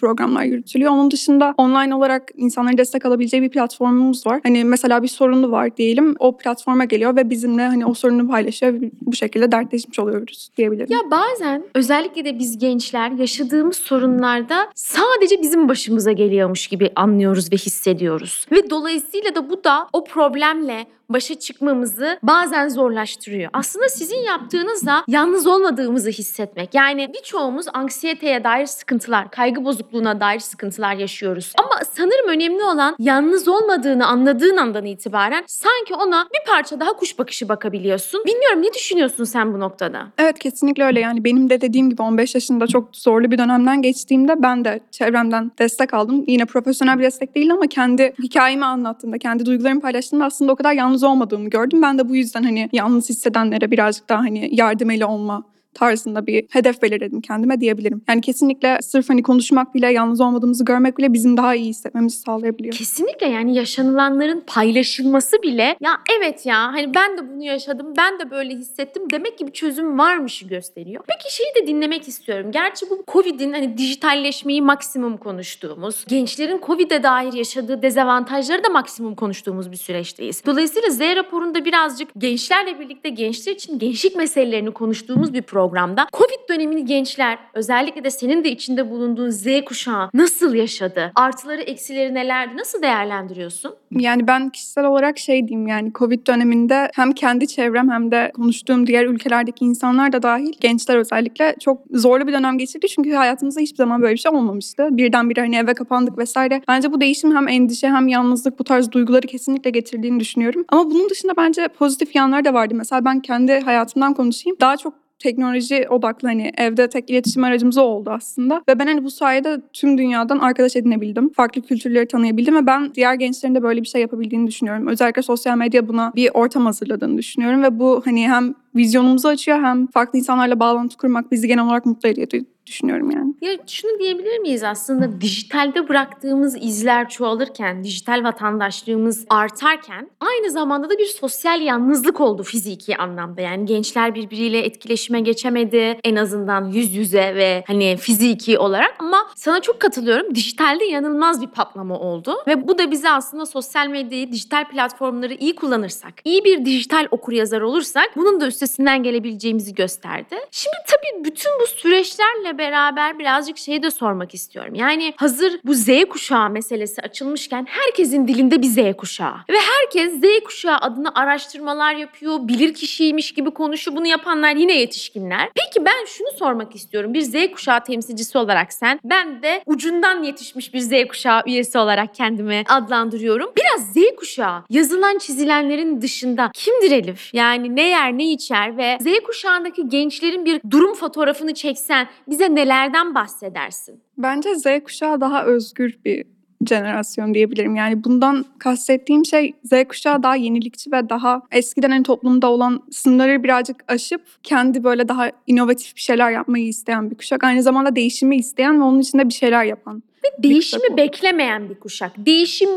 programlar 0.00 0.44
yürütülüyor. 0.44 0.92
Onun 0.92 1.10
dışında 1.10 1.54
online 1.58 1.94
olarak 1.94 2.30
insanların 2.36 2.78
destek 2.78 3.06
alabileceği 3.06 3.42
bir 3.42 3.48
platformumuz 3.48 4.26
var. 4.26 4.40
Hani 4.42 4.64
mesela 4.64 5.02
bir 5.02 5.08
sorunu 5.08 5.50
var 5.50 5.76
diyelim. 5.76 6.14
O 6.18 6.36
platforma 6.36 6.84
geliyor 6.84 7.16
ve 7.16 7.30
bizimle 7.30 7.66
hani 7.66 7.86
o 7.86 7.94
sorunu 7.94 8.28
paylaşıyor. 8.28 8.74
Bu 9.00 9.12
şekilde 9.12 9.52
dertleşmiş 9.52 9.98
oluyoruz 9.98 10.50
diyebilirim. 10.56 10.88
Ya 10.90 10.98
bazen 11.10 11.64
özellikle 11.74 12.24
de 12.24 12.38
biz 12.38 12.58
gençler 12.58 13.10
yaşadığımız 13.10 13.76
sorunlarda 13.76 14.68
sadece 14.74 15.42
bizim 15.42 15.68
başımıza 15.68 16.12
geliyormuş 16.12 16.66
gibi 16.66 16.90
anlıyoruz 16.96 17.52
ve 17.52 17.56
hissediyoruz. 17.56 18.46
Ve 18.52 18.70
dolayısıyla 18.70 19.34
da 19.34 19.50
bu 19.50 19.64
da 19.64 19.88
o 19.92 20.04
problemle 20.04 20.86
başa 21.08 21.34
çıkmamızı 21.38 22.18
bazen 22.22 22.68
zorlaştırıyor. 22.68 23.50
Aslında 23.52 23.88
sizin 23.88 24.16
yaptığınızda 24.16 25.04
yalnız 25.08 25.46
olmadığımızı 25.46 26.10
hissetmek. 26.10 26.74
Yani 26.74 27.12
birçoğumuz 27.14 27.66
anksiyeteye 27.74 28.44
dair 28.44 28.66
sıkıntılar, 28.66 29.30
kaygı 29.30 29.64
bozukluğuna 29.64 30.20
dair 30.20 30.38
sıkıntılar 30.40 30.94
yaşıyoruz. 30.94 31.52
Ama 31.58 31.80
sanırım 31.92 32.28
önemli 32.28 32.64
olan 32.64 32.96
yalnız 32.98 33.48
olmadığını 33.48 34.06
anladığın 34.06 34.56
andan 34.56 34.84
itibaren 34.84 35.44
sanki 35.46 35.94
ona 35.94 36.26
bir 36.34 36.52
parça 36.52 36.80
daha 36.80 36.92
kuş 36.92 37.18
bakışı 37.18 37.48
bakabiliyorsun. 37.48 38.24
Bilmiyorum 38.26 38.62
ne 38.62 38.74
düşünüyorsun 38.74 39.24
sen 39.24 39.54
bu 39.54 39.60
noktada? 39.60 40.06
Evet 40.18 40.38
kesinlikle 40.38 40.84
öyle 40.84 41.00
yani 41.00 41.24
benim 41.24 41.50
de 41.50 41.60
dediğim 41.60 41.90
gibi 41.90 42.02
15 42.02 42.34
yaşında 42.34 42.66
çok 42.66 42.96
zorlu 42.96 43.30
bir 43.30 43.38
dönemden 43.38 43.82
geçtiğimde 43.82 44.42
ben 44.42 44.64
de 44.64 44.80
çevremden 44.90 45.52
destek 45.58 45.94
aldım. 45.94 46.24
Yine 46.26 46.44
profesyonel 46.44 46.98
bir 46.98 47.04
destek 47.04 47.34
değil 47.34 47.52
ama 47.52 47.66
kendi 47.66 48.14
hikayemi 48.22 48.64
anlattığımda, 48.64 49.18
kendi 49.18 49.46
duygularımı 49.46 49.80
paylaştığımda 49.80 50.24
aslında 50.24 50.52
o 50.52 50.56
kadar 50.56 50.72
yalnız 50.72 50.97
olmadığımı 51.04 51.50
gördüm. 51.50 51.82
Ben 51.82 51.98
de 51.98 52.08
bu 52.08 52.16
yüzden 52.16 52.42
hani 52.42 52.68
yalnız 52.72 53.08
hissedenlere 53.08 53.70
birazcık 53.70 54.08
daha 54.08 54.18
hani 54.18 54.48
yardım 54.52 54.90
eli 54.90 55.04
olma 55.04 55.44
tarzında 55.74 56.26
bir 56.26 56.44
hedef 56.50 56.82
belirledim 56.82 57.20
kendime 57.20 57.60
diyebilirim. 57.60 58.02
Yani 58.08 58.20
kesinlikle 58.20 58.78
sırf 58.80 59.10
hani 59.10 59.22
konuşmak 59.22 59.74
bile 59.74 59.92
yalnız 59.92 60.20
olmadığımızı 60.20 60.64
görmek 60.64 60.98
bile 60.98 61.12
bizim 61.12 61.36
daha 61.36 61.54
iyi 61.54 61.68
hissetmemizi 61.68 62.18
sağlayabiliyor. 62.18 62.74
Kesinlikle 62.74 63.26
yani 63.26 63.54
yaşanılanların 63.54 64.44
paylaşılması 64.46 65.42
bile 65.42 65.76
ya 65.80 65.90
evet 66.18 66.46
ya 66.46 66.56
hani 66.56 66.94
ben 66.94 67.18
de 67.18 67.28
bunu 67.30 67.42
yaşadım 67.42 67.94
ben 67.96 68.18
de 68.18 68.30
böyle 68.30 68.54
hissettim 68.54 69.02
demek 69.10 69.38
ki 69.38 69.46
bir 69.46 69.52
çözüm 69.52 69.98
varmışı 69.98 70.46
gösteriyor. 70.46 71.04
Peki 71.08 71.34
şeyi 71.34 71.48
de 71.62 71.66
dinlemek 71.66 72.08
istiyorum. 72.08 72.50
Gerçi 72.52 72.90
bu 72.90 73.04
Covid'in 73.12 73.52
hani 73.52 73.78
dijitalleşmeyi 73.78 74.62
maksimum 74.62 75.16
konuştuğumuz, 75.16 76.04
gençlerin 76.08 76.60
Covid'e 76.66 77.02
dair 77.02 77.32
yaşadığı 77.32 77.82
dezavantajları 77.82 78.64
da 78.64 78.68
maksimum 78.68 79.14
konuştuğumuz 79.14 79.70
bir 79.70 79.76
süreçteyiz. 79.76 80.42
Dolayısıyla 80.46 80.90
Z 80.90 81.00
raporunda 81.00 81.64
birazcık 81.64 82.08
gençlerle 82.18 82.80
birlikte 82.80 83.08
gençler 83.08 83.52
için 83.52 83.78
gençlik 83.78 84.16
meselelerini 84.16 84.70
konuştuğumuz 84.70 85.34
bir 85.34 85.42
programda 85.68 86.06
Covid 86.12 86.48
dönemini 86.48 86.84
gençler 86.84 87.38
özellikle 87.54 88.04
de 88.04 88.10
senin 88.10 88.44
de 88.44 88.50
içinde 88.50 88.90
bulunduğun 88.90 89.30
Z 89.30 89.46
kuşağı 89.66 90.10
nasıl 90.14 90.54
yaşadı? 90.54 91.12
Artıları 91.14 91.62
eksileri 91.62 92.14
nelerdi? 92.14 92.56
Nasıl 92.56 92.82
değerlendiriyorsun? 92.82 93.74
Yani 93.90 94.26
ben 94.26 94.48
kişisel 94.48 94.84
olarak 94.84 95.18
şey 95.18 95.48
diyeyim 95.48 95.68
yani 95.68 95.92
Covid 95.92 96.26
döneminde 96.26 96.90
hem 96.94 97.12
kendi 97.12 97.48
çevrem 97.48 97.90
hem 97.90 98.10
de 98.10 98.32
konuştuğum 98.34 98.86
diğer 98.86 99.06
ülkelerdeki 99.06 99.64
insanlar 99.64 100.12
da 100.12 100.22
dahil 100.22 100.52
gençler 100.60 100.96
özellikle 100.96 101.54
çok 101.60 101.82
zorlu 101.90 102.26
bir 102.26 102.32
dönem 102.32 102.58
geçirdi. 102.58 102.88
Çünkü 102.88 103.12
hayatımızda 103.12 103.60
hiçbir 103.60 103.76
zaman 103.76 104.02
böyle 104.02 104.14
bir 104.14 104.18
şey 104.18 104.32
olmamıştı. 104.32 104.88
Birdenbire 104.90 105.40
hani 105.40 105.56
eve 105.56 105.74
kapandık 105.74 106.18
vesaire. 106.18 106.62
Bence 106.68 106.92
bu 106.92 107.00
değişim 107.00 107.36
hem 107.36 107.48
endişe 107.48 107.88
hem 107.88 108.08
yalnızlık 108.08 108.58
bu 108.58 108.64
tarz 108.64 108.92
duyguları 108.92 109.26
kesinlikle 109.26 109.70
getirdiğini 109.70 110.20
düşünüyorum. 110.20 110.64
Ama 110.68 110.90
bunun 110.90 111.10
dışında 111.10 111.32
bence 111.36 111.68
pozitif 111.68 112.16
yanları 112.16 112.44
da 112.44 112.54
vardı. 112.54 112.74
Mesela 112.74 113.04
ben 113.04 113.20
kendi 113.20 113.60
hayatımdan 113.60 114.14
konuşayım. 114.14 114.56
Daha 114.60 114.76
çok 114.76 115.07
teknoloji 115.18 115.88
odaklı 115.88 116.28
hani 116.28 116.52
evde 116.58 116.88
tek 116.88 117.10
iletişim 117.10 117.44
aracımız 117.44 117.78
oldu 117.78 118.10
aslında. 118.10 118.62
Ve 118.68 118.78
ben 118.78 118.86
hani 118.86 119.04
bu 119.04 119.10
sayede 119.10 119.60
tüm 119.72 119.98
dünyadan 119.98 120.38
arkadaş 120.38 120.76
edinebildim. 120.76 121.32
Farklı 121.32 121.62
kültürleri 121.62 122.08
tanıyabildim 122.08 122.56
ve 122.56 122.66
ben 122.66 122.94
diğer 122.94 123.14
gençlerin 123.14 123.54
de 123.54 123.62
böyle 123.62 123.82
bir 123.82 123.86
şey 123.86 124.00
yapabildiğini 124.00 124.46
düşünüyorum. 124.46 124.86
Özellikle 124.86 125.22
sosyal 125.22 125.56
medya 125.56 125.88
buna 125.88 126.12
bir 126.16 126.30
ortam 126.34 126.66
hazırladığını 126.66 127.18
düşünüyorum 127.18 127.62
ve 127.62 127.78
bu 127.78 128.02
hani 128.04 128.28
hem 128.28 128.54
vizyonumuzu 128.74 129.28
açıyor 129.28 129.62
hem 129.62 129.86
farklı 129.86 130.18
insanlarla 130.18 130.60
bağlantı 130.60 130.96
kurmak 130.96 131.32
bizi 131.32 131.48
genel 131.48 131.64
olarak 131.64 131.86
mutlu 131.86 132.08
ediyor 132.08 132.28
düşünüyorum 132.68 133.10
yani. 133.10 133.34
Ya 133.40 133.58
şunu 133.66 133.98
diyebilir 133.98 134.38
miyiz 134.38 134.64
aslında 134.64 135.20
dijitalde 135.20 135.88
bıraktığımız 135.88 136.56
izler 136.60 137.08
çoğalırken, 137.08 137.84
dijital 137.84 138.24
vatandaşlığımız 138.24 139.26
artarken 139.30 140.10
aynı 140.20 140.50
zamanda 140.50 140.90
da 140.90 140.98
bir 140.98 141.06
sosyal 141.06 141.60
yalnızlık 141.60 142.20
oldu 142.20 142.42
fiziki 142.42 142.96
anlamda. 142.96 143.40
Yani 143.40 143.66
gençler 143.66 144.14
birbiriyle 144.14 144.58
etkileşime 144.58 145.20
geçemedi 145.20 145.98
en 146.04 146.16
azından 146.16 146.64
yüz 146.64 146.94
yüze 146.94 147.34
ve 147.34 147.64
hani 147.66 147.96
fiziki 147.96 148.58
olarak 148.58 148.94
ama 148.98 149.18
sana 149.36 149.60
çok 149.60 149.80
katılıyorum. 149.80 150.34
Dijitalde 150.34 150.84
yanılmaz 150.84 151.42
bir 151.42 151.46
patlama 151.46 151.98
oldu 151.98 152.36
ve 152.46 152.68
bu 152.68 152.78
da 152.78 152.90
bize 152.90 153.10
aslında 153.10 153.46
sosyal 153.46 153.86
medyayı, 153.86 154.32
dijital 154.32 154.68
platformları 154.68 155.34
iyi 155.34 155.54
kullanırsak, 155.54 156.12
iyi 156.24 156.44
bir 156.44 156.64
dijital 156.64 157.06
okuryazar 157.10 157.60
olursak 157.60 158.10
bunun 158.16 158.40
da 158.40 158.46
üstesinden 158.46 159.02
gelebileceğimizi 159.02 159.74
gösterdi. 159.74 160.36
Şimdi 160.50 160.76
tabii 160.86 161.24
bütün 161.24 161.50
bu 161.60 161.66
süreçlerle 161.66 162.57
beraber 162.58 163.18
birazcık 163.18 163.58
şeyi 163.58 163.82
de 163.82 163.90
sormak 163.90 164.34
istiyorum. 164.34 164.74
Yani 164.74 165.14
hazır 165.16 165.60
bu 165.64 165.74
Z 165.74 165.88
kuşağı 166.10 166.50
meselesi 166.50 167.02
açılmışken 167.02 167.66
herkesin 167.68 168.28
dilinde 168.28 168.62
bir 168.62 168.66
Z 168.66 168.96
kuşağı. 168.96 169.34
Ve 169.50 169.56
herkes 169.56 170.20
Z 170.20 170.44
kuşağı 170.44 170.76
adına 170.76 171.12
araştırmalar 171.14 171.94
yapıyor, 171.94 172.38
bilir 172.48 172.74
kişiymiş 172.74 173.32
gibi 173.32 173.50
konuşuyor. 173.50 173.96
Bunu 173.96 174.06
yapanlar 174.06 174.56
yine 174.56 174.78
yetişkinler. 174.78 175.48
Peki 175.54 175.84
ben 175.84 176.04
şunu 176.06 176.28
sormak 176.38 176.74
istiyorum. 176.74 177.14
Bir 177.14 177.20
Z 177.20 177.34
kuşağı 177.52 177.84
temsilcisi 177.84 178.38
olarak 178.38 178.72
sen, 178.72 179.00
ben 179.04 179.42
de 179.42 179.62
ucundan 179.66 180.22
yetişmiş 180.22 180.74
bir 180.74 180.80
Z 180.80 180.90
kuşağı 181.08 181.42
üyesi 181.46 181.78
olarak 181.78 182.14
kendimi 182.14 182.64
adlandırıyorum. 182.68 183.50
Biraz 183.56 183.92
Z 183.92 183.96
kuşağı 184.16 184.62
yazılan 184.70 185.18
çizilenlerin 185.18 186.02
dışında 186.02 186.50
kimdir 186.54 186.90
Elif? 186.90 187.34
Yani 187.34 187.76
ne 187.76 187.88
yer 187.88 188.18
ne 188.18 188.32
içer 188.32 188.76
ve 188.76 188.98
Z 189.00 189.24
kuşağındaki 189.26 189.88
gençlerin 189.88 190.44
bir 190.44 190.60
durum 190.70 190.94
fotoğrafını 190.94 191.54
çeksen 191.54 192.08
bize 192.28 192.47
nelerden 192.54 193.14
bahsedersin? 193.14 194.00
Bence 194.18 194.54
Z 194.54 194.66
kuşağı 194.84 195.20
daha 195.20 195.44
özgür 195.44 195.98
bir 196.04 196.24
jenerasyon 196.66 197.34
diyebilirim. 197.34 197.76
Yani 197.76 198.04
bundan 198.04 198.44
kastettiğim 198.58 199.24
şey 199.24 199.54
Z 199.64 199.72
kuşağı 199.88 200.22
daha 200.22 200.36
yenilikçi 200.36 200.92
ve 200.92 201.08
daha 201.08 201.42
eskiden 201.50 201.90
hani 201.90 202.02
toplumda 202.02 202.50
olan 202.50 202.82
sınırları 202.90 203.42
birazcık 203.44 203.76
aşıp 203.88 204.22
kendi 204.42 204.84
böyle 204.84 205.08
daha 205.08 205.30
inovatif 205.46 205.96
bir 205.96 206.00
şeyler 206.00 206.30
yapmayı 206.30 206.66
isteyen 206.66 207.10
bir 207.10 207.16
kuşak. 207.16 207.44
Aynı 207.44 207.62
zamanda 207.62 207.96
değişimi 207.96 208.36
isteyen 208.36 208.80
ve 208.80 208.84
onun 208.84 208.98
içinde 208.98 209.28
bir 209.28 209.34
şeyler 209.34 209.64
yapan. 209.64 210.02
Değişimi 210.38 210.80
kuşak 210.80 210.94
o. 210.94 210.96
beklemeyen 210.96 211.68
bir 211.68 211.74
kuşak. 211.74 212.12
Değişim 212.16 212.68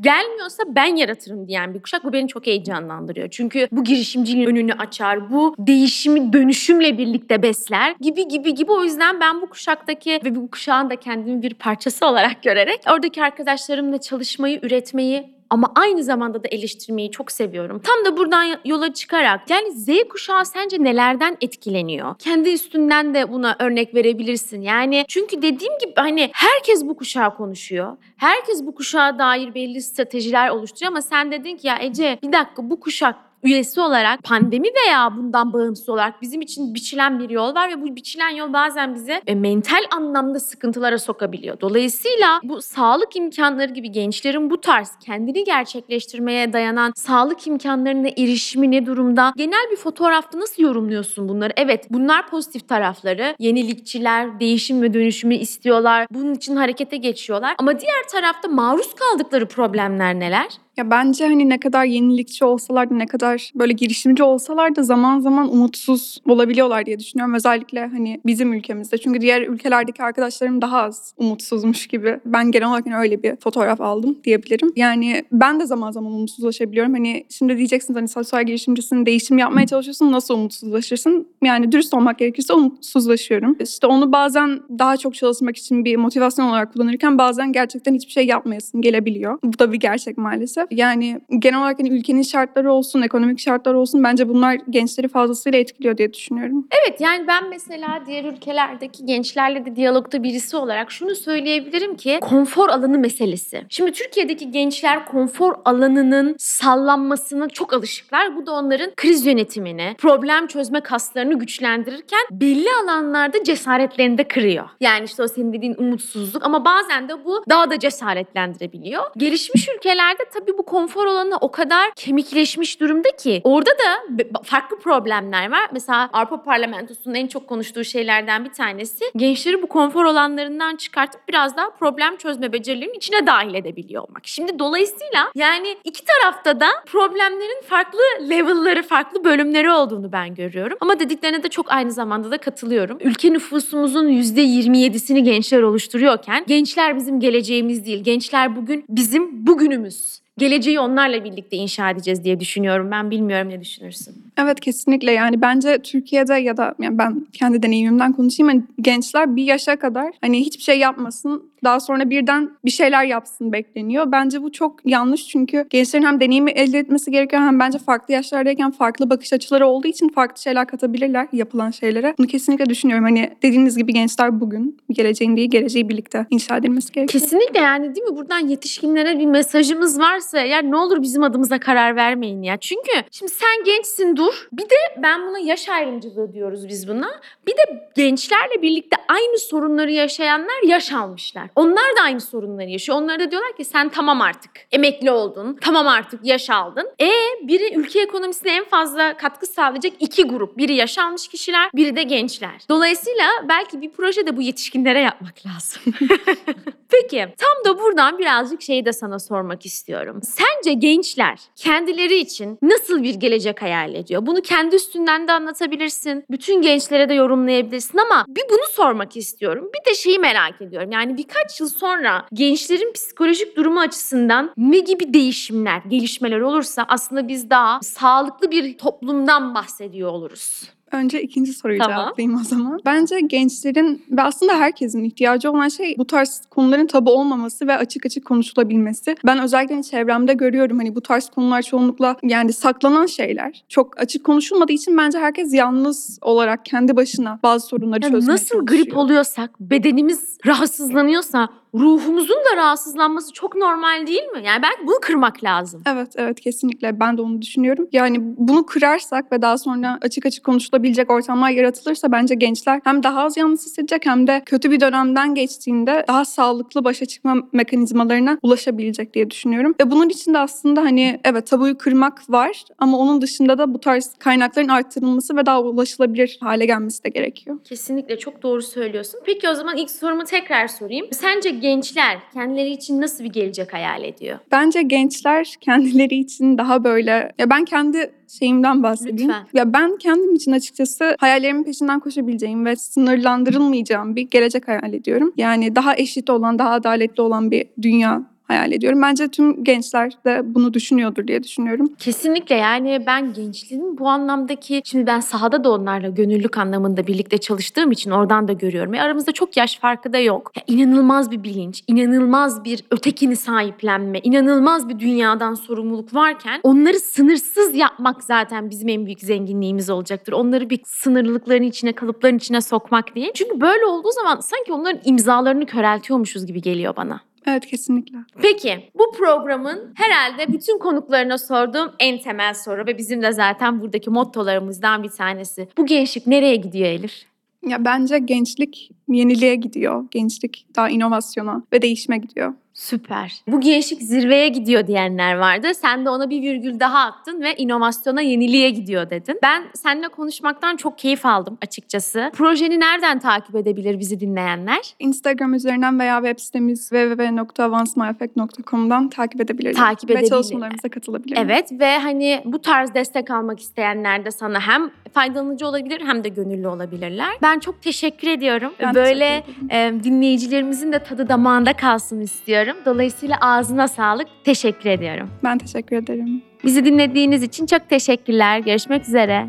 gelmiyorsa 0.00 0.62
ben 0.68 0.96
yaratırım 0.96 1.48
diyen 1.48 1.74
bir 1.74 1.82
kuşak. 1.82 2.04
Bu 2.04 2.12
beni 2.12 2.28
çok 2.28 2.46
heyecanlandırıyor. 2.46 3.28
Çünkü 3.30 3.68
bu 3.72 3.84
girişimciliğin 3.84 4.46
önünü 4.46 4.72
açar. 4.72 5.32
Bu 5.32 5.54
değişimi 5.58 6.32
dönüşümle 6.32 6.98
birlikte 6.98 7.42
besler 7.42 7.96
gibi 8.00 8.28
gibi 8.28 8.54
gibi. 8.54 8.72
O 8.72 8.84
yüzden 8.84 9.20
ben 9.20 9.42
bu 9.42 9.46
kuşaktaki 9.48 10.20
ve 10.24 10.34
bu 10.34 10.50
kuşağın 10.50 10.90
da 10.90 10.96
kendimi 10.96 11.42
bir 11.42 11.54
parçası 11.54 12.06
olarak 12.06 12.42
görerek 12.42 12.80
oradaki 12.92 13.22
arkadaşlarımla 13.22 14.00
çalışmayı, 14.00 14.60
üretmeyi 14.62 15.35
ama 15.50 15.72
aynı 15.74 16.04
zamanda 16.04 16.44
da 16.44 16.48
eleştirmeyi 16.48 17.10
çok 17.10 17.32
seviyorum. 17.32 17.82
Tam 17.84 18.04
da 18.04 18.16
buradan 18.16 18.58
yola 18.64 18.94
çıkarak 18.94 19.50
yani 19.50 19.72
Z 19.72 19.88
kuşağı 20.10 20.46
sence 20.46 20.84
nelerden 20.84 21.36
etkileniyor? 21.40 22.14
Kendi 22.18 22.52
üstünden 22.52 23.14
de 23.14 23.32
buna 23.32 23.56
örnek 23.58 23.94
verebilirsin. 23.94 24.60
Yani 24.60 25.04
çünkü 25.08 25.42
dediğim 25.42 25.78
gibi 25.78 25.92
hani 25.96 26.30
herkes 26.32 26.84
bu 26.84 26.96
kuşağı 26.96 27.36
konuşuyor. 27.36 27.96
Herkes 28.16 28.66
bu 28.66 28.74
kuşağa 28.74 29.18
dair 29.18 29.54
belli 29.54 29.82
stratejiler 29.82 30.48
oluşturuyor 30.50 30.92
ama 30.92 31.02
sen 31.02 31.32
dedin 31.32 31.56
ki 31.56 31.66
ya 31.66 31.78
Ece 31.78 32.18
bir 32.22 32.32
dakika 32.32 32.70
bu 32.70 32.80
kuşak 32.80 33.16
üyesi 33.46 33.80
olarak 33.80 34.22
pandemi 34.22 34.68
veya 34.68 35.16
bundan 35.16 35.52
bağımsız 35.52 35.88
olarak 35.88 36.22
bizim 36.22 36.40
için 36.40 36.74
biçilen 36.74 37.18
bir 37.18 37.30
yol 37.30 37.54
var 37.54 37.70
ve 37.70 37.82
bu 37.82 37.96
biçilen 37.96 38.28
yol 38.28 38.52
bazen 38.52 38.94
bizi 38.94 39.22
e, 39.26 39.34
mental 39.34 39.84
anlamda 39.90 40.40
sıkıntılara 40.40 40.98
sokabiliyor. 40.98 41.60
Dolayısıyla 41.60 42.40
bu 42.42 42.62
sağlık 42.62 43.16
imkanları 43.16 43.72
gibi 43.72 43.92
gençlerin 43.92 44.50
bu 44.50 44.60
tarz 44.60 44.92
kendini 45.04 45.44
gerçekleştirmeye 45.44 46.52
dayanan 46.52 46.92
sağlık 46.96 47.46
imkanlarına 47.46 48.08
erişimi 48.08 48.70
ne 48.70 48.86
durumda? 48.86 49.32
Genel 49.36 49.70
bir 49.70 49.76
fotoğrafta 49.76 50.40
nasıl 50.40 50.62
yorumluyorsun 50.62 51.28
bunları? 51.28 51.52
Evet 51.56 51.86
bunlar 51.90 52.28
pozitif 52.28 52.68
tarafları. 52.68 53.36
Yenilikçiler 53.38 54.40
değişim 54.40 54.82
ve 54.82 54.94
dönüşümü 54.94 55.34
istiyorlar. 55.34 56.06
Bunun 56.10 56.34
için 56.34 56.56
harekete 56.56 56.96
geçiyorlar. 56.96 57.54
Ama 57.58 57.80
diğer 57.80 58.08
tarafta 58.12 58.48
maruz 58.48 58.94
kaldıkları 58.94 59.48
problemler 59.48 60.14
neler? 60.14 60.65
Ya 60.76 60.90
bence 60.90 61.26
hani 61.26 61.48
ne 61.48 61.60
kadar 61.60 61.84
yenilikçi 61.84 62.44
olsalar 62.44 62.90
da 62.90 62.94
ne 62.94 63.06
kadar 63.06 63.52
böyle 63.54 63.72
girişimci 63.72 64.22
olsalar 64.22 64.76
da 64.76 64.82
zaman 64.82 65.20
zaman 65.20 65.52
umutsuz 65.52 66.18
olabiliyorlar 66.28 66.86
diye 66.86 66.98
düşünüyorum. 66.98 67.34
Özellikle 67.34 67.86
hani 67.86 68.20
bizim 68.26 68.52
ülkemizde. 68.52 68.98
Çünkü 68.98 69.20
diğer 69.20 69.42
ülkelerdeki 69.42 70.02
arkadaşlarım 70.02 70.62
daha 70.62 70.82
az 70.82 71.14
umutsuzmuş 71.16 71.86
gibi. 71.86 72.20
Ben 72.24 72.50
genel 72.50 72.68
olarak 72.68 72.86
hani 72.86 72.96
öyle 72.96 73.22
bir 73.22 73.36
fotoğraf 73.36 73.80
aldım 73.80 74.18
diyebilirim. 74.24 74.72
Yani 74.76 75.24
ben 75.32 75.60
de 75.60 75.66
zaman 75.66 75.90
zaman 75.90 76.12
umutsuzlaşabiliyorum. 76.12 76.92
Hani 76.92 77.24
şimdi 77.30 77.56
diyeceksiniz 77.56 77.96
hani 77.96 78.08
sosyal 78.08 78.46
girişimcisin, 78.46 79.06
değişim 79.06 79.38
yapmaya 79.38 79.66
çalışıyorsun 79.66 80.12
nasıl 80.12 80.34
umutsuzlaşırsın? 80.34 81.28
Yani 81.44 81.72
dürüst 81.72 81.94
olmak 81.94 82.18
gerekirse 82.18 82.52
umutsuzlaşıyorum. 82.52 83.56
İşte 83.60 83.86
onu 83.86 84.12
bazen 84.12 84.60
daha 84.78 84.96
çok 84.96 85.14
çalışmak 85.14 85.56
için 85.56 85.84
bir 85.84 85.96
motivasyon 85.96 86.48
olarak 86.48 86.72
kullanırken 86.72 87.18
bazen 87.18 87.52
gerçekten 87.52 87.94
hiçbir 87.94 88.12
şey 88.12 88.26
yapmayasın 88.26 88.80
gelebiliyor. 88.80 89.38
Bu 89.44 89.58
da 89.58 89.72
bir 89.72 89.80
gerçek 89.80 90.18
maalesef. 90.18 90.65
Yani 90.70 91.20
genel 91.38 91.58
olarak 91.60 91.78
hani 91.78 91.88
ülkenin 91.88 92.22
şartları 92.22 92.72
olsun, 92.72 93.02
ekonomik 93.02 93.38
şartlar 93.40 93.74
olsun 93.74 94.04
bence 94.04 94.28
bunlar 94.28 94.58
gençleri 94.70 95.08
fazlasıyla 95.08 95.58
etkiliyor 95.58 95.98
diye 95.98 96.12
düşünüyorum. 96.12 96.68
Evet 96.82 97.00
yani 97.00 97.26
ben 97.26 97.48
mesela 97.48 98.02
diğer 98.06 98.24
ülkelerdeki 98.24 99.06
gençlerle 99.06 99.64
de 99.66 99.76
diyalogda 99.76 100.22
birisi 100.22 100.56
olarak 100.56 100.90
şunu 100.90 101.14
söyleyebilirim 101.14 101.96
ki 101.96 102.18
konfor 102.20 102.68
alanı 102.68 102.98
meselesi. 102.98 103.66
Şimdi 103.68 103.92
Türkiye'deki 103.92 104.50
gençler 104.50 105.06
konfor 105.06 105.54
alanının 105.64 106.36
sallanmasına 106.38 107.48
çok 107.48 107.72
alışıklar. 107.72 108.36
Bu 108.36 108.46
da 108.46 108.52
onların 108.52 108.90
kriz 108.96 109.26
yönetimini, 109.26 109.94
problem 109.98 110.46
çözme 110.46 110.80
kaslarını 110.80 111.38
güçlendirirken 111.38 112.20
belli 112.30 112.68
alanlarda 112.84 113.44
cesaretlerini 113.44 114.18
de 114.18 114.28
kırıyor. 114.28 114.68
Yani 114.80 115.04
işte 115.04 115.22
o 115.22 115.28
senin 115.28 115.52
dediğin 115.52 115.74
umutsuzluk 115.78 116.44
ama 116.44 116.64
bazen 116.64 117.08
de 117.08 117.24
bu 117.24 117.44
daha 117.48 117.70
da 117.70 117.78
cesaretlendirebiliyor. 117.78 119.02
Gelişmiş 119.16 119.68
ülkelerde 119.76 120.22
tabii 120.34 120.55
bu 120.58 120.62
konfor 120.62 121.06
alanı 121.06 121.36
o 121.40 121.50
kadar 121.50 121.90
kemikleşmiş 121.96 122.80
durumda 122.80 123.08
ki 123.16 123.40
orada 123.44 123.70
da 123.70 124.14
farklı 124.44 124.78
problemler 124.78 125.50
var. 125.50 125.68
Mesela 125.72 126.10
Avrupa 126.12 126.42
Parlamentosu'nun 126.42 127.14
en 127.14 127.26
çok 127.26 127.48
konuştuğu 127.48 127.84
şeylerden 127.84 128.44
bir 128.44 128.52
tanesi 128.52 129.04
gençleri 129.16 129.62
bu 129.62 129.66
konfor 129.66 130.04
alanlarından 130.04 130.76
çıkartıp 130.76 131.28
biraz 131.28 131.56
daha 131.56 131.70
problem 131.70 132.16
çözme 132.16 132.52
becerilerinin 132.52 132.94
içine 132.94 133.26
dahil 133.26 133.54
edebiliyor 133.54 134.02
olmak. 134.08 134.26
Şimdi 134.26 134.58
dolayısıyla 134.58 135.30
yani 135.34 135.76
iki 135.84 136.04
tarafta 136.04 136.60
da 136.60 136.66
problemlerin 136.86 137.62
farklı 137.68 138.00
level'ları, 138.30 138.82
farklı 138.82 139.24
bölümleri 139.24 139.70
olduğunu 139.70 140.12
ben 140.12 140.34
görüyorum. 140.34 140.78
Ama 140.80 141.00
dediklerine 141.00 141.42
de 141.42 141.48
çok 141.48 141.72
aynı 141.72 141.92
zamanda 141.92 142.30
da 142.30 142.38
katılıyorum. 142.38 142.98
Ülke 143.00 143.32
nüfusumuzun 143.32 144.08
%27'sini 144.08 145.18
gençler 145.18 145.62
oluşturuyorken 145.62 146.44
gençler 146.46 146.96
bizim 146.96 147.20
geleceğimiz 147.20 147.86
değil. 147.86 148.04
Gençler 148.04 148.56
bugün 148.56 148.84
bizim 148.88 149.46
bugünümüz. 149.46 150.25
Geleceği 150.38 150.80
onlarla 150.80 151.24
birlikte 151.24 151.56
inşa 151.56 151.90
edeceğiz 151.90 152.24
diye 152.24 152.40
düşünüyorum. 152.40 152.90
Ben 152.90 153.10
bilmiyorum 153.10 153.48
ne 153.48 153.60
düşünürsün. 153.60 154.14
Evet 154.38 154.60
kesinlikle 154.60 155.12
yani 155.12 155.42
bence 155.42 155.78
Türkiye'de 155.78 156.34
ya 156.34 156.56
da 156.56 156.74
yani 156.78 156.98
ben 156.98 157.26
kendi 157.32 157.62
deneyimimden 157.62 158.12
konuşayım 158.12 158.48
hani 158.48 158.62
gençler 158.80 159.36
bir 159.36 159.44
yaşa 159.44 159.76
kadar 159.76 160.12
hani 160.20 160.40
hiçbir 160.40 160.62
şey 160.62 160.78
yapmasın 160.78 161.50
daha 161.66 161.80
sonra 161.80 162.10
birden 162.10 162.50
bir 162.64 162.70
şeyler 162.70 163.04
yapsın 163.04 163.52
bekleniyor. 163.52 164.12
Bence 164.12 164.42
bu 164.42 164.52
çok 164.52 164.86
yanlış 164.86 165.28
çünkü 165.28 165.66
gençlerin 165.70 166.04
hem 166.04 166.20
deneyimi 166.20 166.50
elde 166.50 166.78
etmesi 166.78 167.10
gerekiyor 167.10 167.42
hem 167.42 167.60
bence 167.60 167.78
farklı 167.78 168.14
yaşlardayken 168.14 168.70
farklı 168.70 169.10
bakış 169.10 169.32
açıları 169.32 169.66
olduğu 169.66 169.88
için 169.88 170.08
farklı 170.08 170.42
şeyler 170.42 170.66
katabilirler 170.66 171.28
yapılan 171.32 171.70
şeylere. 171.70 172.14
Bunu 172.18 172.26
kesinlikle 172.26 172.66
düşünüyorum. 172.66 173.04
Hani 173.04 173.30
dediğiniz 173.42 173.76
gibi 173.76 173.92
gençler 173.92 174.40
bugün 174.40 174.78
geleceğin 174.90 175.36
değil 175.36 175.50
geleceği 175.50 175.88
birlikte 175.88 176.26
inşa 176.30 176.56
edilmesi 176.56 176.92
gerekiyor. 176.92 177.22
Kesinlikle 177.22 177.60
yani 177.60 177.94
değil 177.94 178.06
mi? 178.06 178.16
Buradan 178.16 178.38
yetişkinlere 178.38 179.18
bir 179.18 179.26
mesajımız 179.26 179.98
varsa 179.98 180.40
eğer 180.40 180.64
ne 180.64 180.76
olur 180.76 181.02
bizim 181.02 181.22
adımıza 181.22 181.58
karar 181.58 181.96
vermeyin 181.96 182.42
ya. 182.42 182.56
Çünkü 182.56 182.92
şimdi 183.10 183.32
sen 183.32 183.64
gençsin 183.64 184.16
dur. 184.16 184.48
Bir 184.52 184.62
de 184.64 185.02
ben 185.02 185.28
buna 185.28 185.38
yaş 185.38 185.68
ayrımcılığı 185.68 186.32
diyoruz 186.32 186.68
biz 186.68 186.88
buna. 186.88 187.08
Bir 187.46 187.52
de 187.52 187.90
gençlerle 187.96 188.62
birlikte 188.62 188.96
aynı 189.08 189.38
sorunları 189.38 189.92
yaşayanlar 189.92 190.68
yaş 190.68 190.92
almışlar. 190.92 191.48
Onlar 191.56 191.96
da 191.98 192.02
aynı 192.02 192.20
sorunları 192.20 192.68
yaşıyor. 192.70 192.98
Onlara 192.98 193.20
da 193.20 193.30
diyorlar 193.30 193.56
ki 193.56 193.64
sen 193.64 193.88
tamam 193.88 194.20
artık 194.20 194.50
emekli 194.72 195.10
oldun. 195.10 195.58
Tamam 195.60 195.86
artık 195.86 196.26
yaş 196.26 196.50
aldın. 196.50 196.88
E 197.00 197.10
biri 197.42 197.74
ülke 197.78 198.00
ekonomisine 198.00 198.52
en 198.52 198.64
fazla 198.64 199.16
katkı 199.16 199.46
sağlayacak 199.46 199.92
iki 200.00 200.22
grup. 200.24 200.56
Biri 200.58 200.74
yaş 200.74 200.98
almış 200.98 201.28
kişiler, 201.28 201.70
biri 201.74 201.96
de 201.96 202.02
gençler. 202.02 202.62
Dolayısıyla 202.68 203.26
belki 203.48 203.80
bir 203.80 203.90
proje 203.90 204.26
de 204.26 204.36
bu 204.36 204.42
yetişkinlere 204.42 205.00
yapmak 205.00 205.34
lazım. 205.46 205.82
Peki 206.88 207.26
tam 207.38 207.64
da 207.74 207.78
buradan 207.78 208.18
birazcık 208.18 208.62
şeyi 208.62 208.84
de 208.84 208.92
sana 208.92 209.18
sormak 209.18 209.66
istiyorum. 209.66 210.20
Sence 210.22 210.72
gençler 210.72 211.40
kendileri 211.56 212.18
için 212.18 212.58
nasıl 212.62 213.02
bir 213.02 213.14
gelecek 213.14 213.62
hayal 213.62 213.94
ediyor? 213.94 214.26
Bunu 214.26 214.42
kendi 214.42 214.76
üstünden 214.76 215.28
de 215.28 215.32
anlatabilirsin. 215.32 216.24
Bütün 216.30 216.62
gençlere 216.62 217.08
de 217.08 217.14
yorumlayabilirsin 217.14 217.98
ama 217.98 218.24
bir 218.28 218.42
bunu 218.50 218.66
sormak 218.70 219.16
istiyorum. 219.16 219.70
Bir 219.74 219.90
de 219.90 219.94
şeyi 219.94 220.18
merak 220.18 220.62
ediyorum. 220.62 220.92
Yani 220.92 221.16
birkaç 221.16 221.60
yıl 221.60 221.68
sonra 221.68 222.26
gençlerin 222.32 222.92
psikolojik 222.92 223.56
durumu 223.56 223.80
açısından 223.80 224.52
ne 224.56 224.78
gibi 224.78 225.14
değişimler, 225.14 225.82
gelişmeler 225.88 226.40
olursa 226.40 226.84
aslında 226.88 227.28
biz 227.28 227.50
daha 227.50 227.80
sağlıklı 227.82 228.50
bir 228.50 228.78
toplumdan 228.78 229.54
bahsediyor 229.54 230.10
oluruz. 230.10 230.76
Önce 230.92 231.22
ikinci 231.22 231.52
soruyu 231.52 231.78
Tamam. 231.78 231.96
cevaplayayım 231.96 232.40
o 232.40 232.44
zaman. 232.44 232.80
Bence 232.84 233.20
gençlerin 233.20 234.02
ve 234.10 234.22
aslında 234.22 234.54
herkesin 234.58 235.04
ihtiyacı 235.04 235.50
olan 235.50 235.68
şey 235.68 235.94
bu 235.98 236.06
tarz 236.06 236.42
konuların 236.50 236.86
tabu 236.86 237.10
olmaması 237.10 237.66
ve 237.66 237.76
açık 237.76 238.06
açık 238.06 238.24
konuşulabilmesi. 238.24 239.14
Ben 239.26 239.38
özellikle 239.38 239.82
çevremde 239.82 240.34
görüyorum 240.34 240.78
hani 240.78 240.94
bu 240.94 241.00
tarz 241.00 241.30
konular 241.30 241.62
çoğunlukla 241.62 242.16
yani 242.22 242.52
saklanan 242.52 243.06
şeyler. 243.06 243.64
Çok 243.68 244.00
açık 244.00 244.24
konuşulmadığı 244.24 244.72
için 244.72 244.96
bence 244.98 245.18
herkes 245.18 245.54
yalnız 245.54 246.18
olarak 246.22 246.64
kendi 246.64 246.96
başına 246.96 247.38
bazı 247.42 247.66
sorunları 247.66 248.04
Ya 248.04 248.10
çözmeye 248.10 248.32
nasıl 248.34 248.46
çalışıyor. 248.48 248.84
grip 248.84 248.96
oluyorsak, 248.96 249.60
bedenimiz 249.60 250.38
rahatsızlanıyorsa 250.46 251.48
ruhumuzun 251.78 252.36
da 252.52 252.56
rahatsızlanması 252.56 253.32
çok 253.32 253.56
normal 253.56 254.06
değil 254.06 254.22
mi? 254.22 254.42
Yani 254.44 254.62
belki 254.62 254.86
bunu 254.86 254.96
kırmak 255.02 255.44
lazım. 255.44 255.82
Evet 255.86 256.12
evet 256.16 256.40
kesinlikle 256.40 257.00
ben 257.00 257.18
de 257.18 257.22
onu 257.22 257.42
düşünüyorum. 257.42 257.88
Yani 257.92 258.16
bunu 258.20 258.66
kırarsak 258.66 259.32
ve 259.32 259.42
daha 259.42 259.58
sonra 259.58 259.98
açık 260.02 260.26
açık 260.26 260.44
konuşulabilecek 260.44 261.10
ortamlar 261.10 261.50
yaratılırsa 261.50 262.12
bence 262.12 262.34
gençler 262.34 262.80
hem 262.84 263.02
daha 263.02 263.22
az 263.22 263.36
yalnız 263.36 263.66
hissedecek 263.66 264.06
hem 264.06 264.26
de 264.26 264.42
kötü 264.46 264.70
bir 264.70 264.80
dönemden 264.80 265.34
geçtiğinde 265.34 266.04
daha 266.08 266.24
sağlıklı 266.24 266.84
başa 266.84 267.06
çıkma 267.06 267.34
mekanizmalarına 267.52 268.38
ulaşabilecek 268.42 269.14
diye 269.14 269.30
düşünüyorum. 269.30 269.74
Ve 269.80 269.90
bunun 269.90 270.08
için 270.08 270.34
de 270.34 270.38
aslında 270.38 270.80
hani 270.80 271.20
evet 271.24 271.46
tabuyu 271.46 271.78
kırmak 271.78 272.30
var 272.30 272.64
ama 272.78 272.98
onun 272.98 273.20
dışında 273.20 273.58
da 273.58 273.74
bu 273.74 273.80
tarz 273.80 274.14
kaynakların 274.18 274.68
arttırılması 274.68 275.36
ve 275.36 275.46
daha 275.46 275.62
ulaşılabilir 275.62 276.38
hale 276.40 276.66
gelmesi 276.66 277.04
de 277.04 277.08
gerekiyor. 277.08 277.58
Kesinlikle 277.64 278.18
çok 278.18 278.42
doğru 278.42 278.62
söylüyorsun. 278.62 279.20
Peki 279.26 279.48
o 279.48 279.54
zaman 279.54 279.76
ilk 279.76 279.90
sorumu 279.90 280.24
tekrar 280.24 280.68
sorayım. 280.68 281.06
Sence 281.12 281.50
gençler 281.66 282.18
kendileri 282.34 282.70
için 282.70 283.00
nasıl 283.00 283.24
bir 283.24 283.32
gelecek 283.32 283.72
hayal 283.72 284.04
ediyor? 284.04 284.38
Bence 284.52 284.82
gençler 284.82 285.54
kendileri 285.60 286.14
için 286.14 286.58
daha 286.58 286.84
böyle 286.84 287.32
ya 287.38 287.50
ben 287.50 287.64
kendi 287.64 288.12
şeyimden 288.38 288.82
bahsedeyim. 288.82 289.30
Lütfen. 289.30 289.46
Ya 289.54 289.72
ben 289.72 289.96
kendim 289.96 290.34
için 290.34 290.52
açıkçası 290.52 291.16
hayallerimin 291.18 291.64
peşinden 291.64 292.00
koşabileceğim 292.00 292.66
ve 292.66 292.76
sınırlandırılmayacağım 292.76 294.16
bir 294.16 294.22
gelecek 294.22 294.68
hayal 294.68 294.92
ediyorum. 294.92 295.32
Yani 295.36 295.76
daha 295.76 295.96
eşit 295.96 296.30
olan, 296.30 296.58
daha 296.58 296.70
adaletli 296.70 297.22
olan 297.22 297.50
bir 297.50 297.66
dünya 297.82 298.22
hayal 298.48 298.72
ediyorum. 298.72 299.02
Bence 299.02 299.28
tüm 299.28 299.64
gençler 299.64 300.12
de 300.26 300.40
bunu 300.44 300.74
düşünüyordur 300.74 301.26
diye 301.26 301.42
düşünüyorum. 301.42 301.92
Kesinlikle 301.98 302.54
yani 302.54 303.02
ben 303.06 303.32
gençliğin 303.32 303.98
bu 303.98 304.08
anlamdaki 304.08 304.82
şimdi 304.84 305.06
ben 305.06 305.20
sahada 305.20 305.64
da 305.64 305.70
onlarla 305.70 306.08
gönüllülük 306.08 306.58
anlamında 306.58 307.06
birlikte 307.06 307.38
çalıştığım 307.38 307.92
için 307.92 308.10
oradan 308.10 308.48
da 308.48 308.52
görüyorum. 308.52 308.94
E 308.94 309.00
aramızda 309.00 309.32
çok 309.32 309.56
yaş 309.56 309.78
farkı 309.78 310.12
da 310.12 310.18
yok. 310.18 310.52
Ya 310.56 310.62
inanılmaz 310.66 311.30
bir 311.30 311.42
bilinç, 311.42 311.82
inanılmaz 311.86 312.64
bir 312.64 312.84
ötekini 312.90 313.36
sahiplenme, 313.36 314.18
inanılmaz 314.18 314.88
bir 314.88 314.98
dünyadan 314.98 315.54
sorumluluk 315.54 316.14
varken 316.14 316.60
onları 316.62 317.00
sınırsız 317.00 317.74
yapmak 317.74 318.24
zaten 318.24 318.70
bizim 318.70 318.88
en 318.88 319.06
büyük 319.06 319.20
zenginliğimiz 319.20 319.90
olacaktır. 319.90 320.32
Onları 320.32 320.70
bir 320.70 320.80
sınırlılıkların 320.84 321.62
içine, 321.62 321.92
kalıpların 321.92 322.36
içine 322.36 322.60
sokmak 322.60 323.14
değil. 323.14 323.30
Çünkü 323.34 323.60
böyle 323.60 323.84
olduğu 323.84 324.12
zaman 324.12 324.40
sanki 324.40 324.72
onların 324.72 325.00
imzalarını 325.04 325.66
köreltiyormuşuz 325.66 326.46
gibi 326.46 326.62
geliyor 326.62 326.96
bana. 326.96 327.20
Evet 327.46 327.66
kesinlikle. 327.66 328.18
Peki 328.42 328.90
bu 328.98 329.12
programın 329.18 329.92
herhalde 329.94 330.52
bütün 330.52 330.78
konuklarına 330.78 331.38
sorduğum 331.38 331.92
en 331.98 332.18
temel 332.18 332.54
soru 332.54 332.86
ve 332.86 332.98
bizim 332.98 333.22
de 333.22 333.32
zaten 333.32 333.80
buradaki 333.80 334.10
mottolarımızdan 334.10 335.02
bir 335.02 335.08
tanesi. 335.08 335.68
Bu 335.78 335.86
gençlik 335.86 336.26
nereye 336.26 336.56
gidiyor 336.56 336.88
Elif? 336.88 337.22
Ya 337.66 337.84
bence 337.84 338.18
gençlik 338.18 338.90
yeniliğe 339.08 339.54
gidiyor. 339.54 340.04
Gençlik 340.10 340.66
daha 340.76 340.88
inovasyona 340.90 341.62
ve 341.72 341.82
değişime 341.82 342.18
gidiyor. 342.18 342.54
Süper. 342.76 343.32
Bu 343.48 343.60
gençlik 343.60 344.02
zirveye 344.02 344.48
gidiyor 344.48 344.86
diyenler 344.86 345.34
vardı. 345.36 345.74
Sen 345.74 346.04
de 346.04 346.10
ona 346.10 346.30
bir 346.30 346.42
virgül 346.42 346.80
daha 346.80 346.98
attın 347.06 347.40
ve 347.42 347.54
inovasyona, 347.56 348.20
yeniliğe 348.20 348.70
gidiyor 348.70 349.10
dedin. 349.10 349.38
Ben 349.42 349.62
seninle 349.74 350.08
konuşmaktan 350.08 350.76
çok 350.76 350.98
keyif 350.98 351.26
aldım 351.26 351.58
açıkçası. 351.62 352.30
Projeni 352.34 352.80
nereden 352.80 353.18
takip 353.18 353.54
edebilir 353.56 353.98
bizi 353.98 354.20
dinleyenler? 354.20 354.94
Instagram 354.98 355.54
üzerinden 355.54 355.98
veya 356.00 356.16
web 356.22 356.38
sitemiz 356.38 356.88
www.onceMyEffect.com'dan 356.90 359.08
takip 359.08 359.40
edebilirler. 359.40 359.74
Takip 359.74 360.08
Ve 360.10 360.12
edebilirler. 360.12 360.36
çalışmalarımıza 360.36 360.88
katılabilirler. 360.88 361.42
Evet 361.44 361.72
ve 361.72 361.98
hani 361.98 362.42
bu 362.44 362.62
tarz 362.62 362.94
destek 362.94 363.30
almak 363.30 363.60
isteyenler 363.60 364.24
de 364.24 364.30
sana 364.30 364.60
hem 364.60 364.90
faydalanıcı 365.12 365.66
olabilir 365.66 366.02
hem 366.06 366.24
de 366.24 366.28
gönüllü 366.28 366.68
olabilirler. 366.68 367.28
Ben 367.42 367.58
çok 367.58 367.82
teşekkür 367.82 368.28
ediyorum. 368.28 368.72
Ben 368.80 368.94
Böyle 368.94 369.42
teşekkür 369.46 369.66
ederim. 369.66 370.00
e, 370.00 370.04
dinleyicilerimizin 370.04 370.92
de 370.92 370.98
tadı 370.98 371.28
damağında 371.28 371.72
kalsın 371.72 372.20
istiyorum. 372.20 372.65
Dolayısıyla 372.84 373.36
ağzına 373.40 373.88
sağlık. 373.88 374.26
Teşekkür 374.44 374.90
ediyorum. 374.90 375.30
Ben 375.44 375.58
teşekkür 375.58 375.96
ederim. 375.96 376.42
Bizi 376.64 376.84
dinlediğiniz 376.84 377.42
için 377.42 377.66
çok 377.66 377.88
teşekkürler. 377.88 378.58
Görüşmek 378.58 379.02
üzere. 379.08 379.46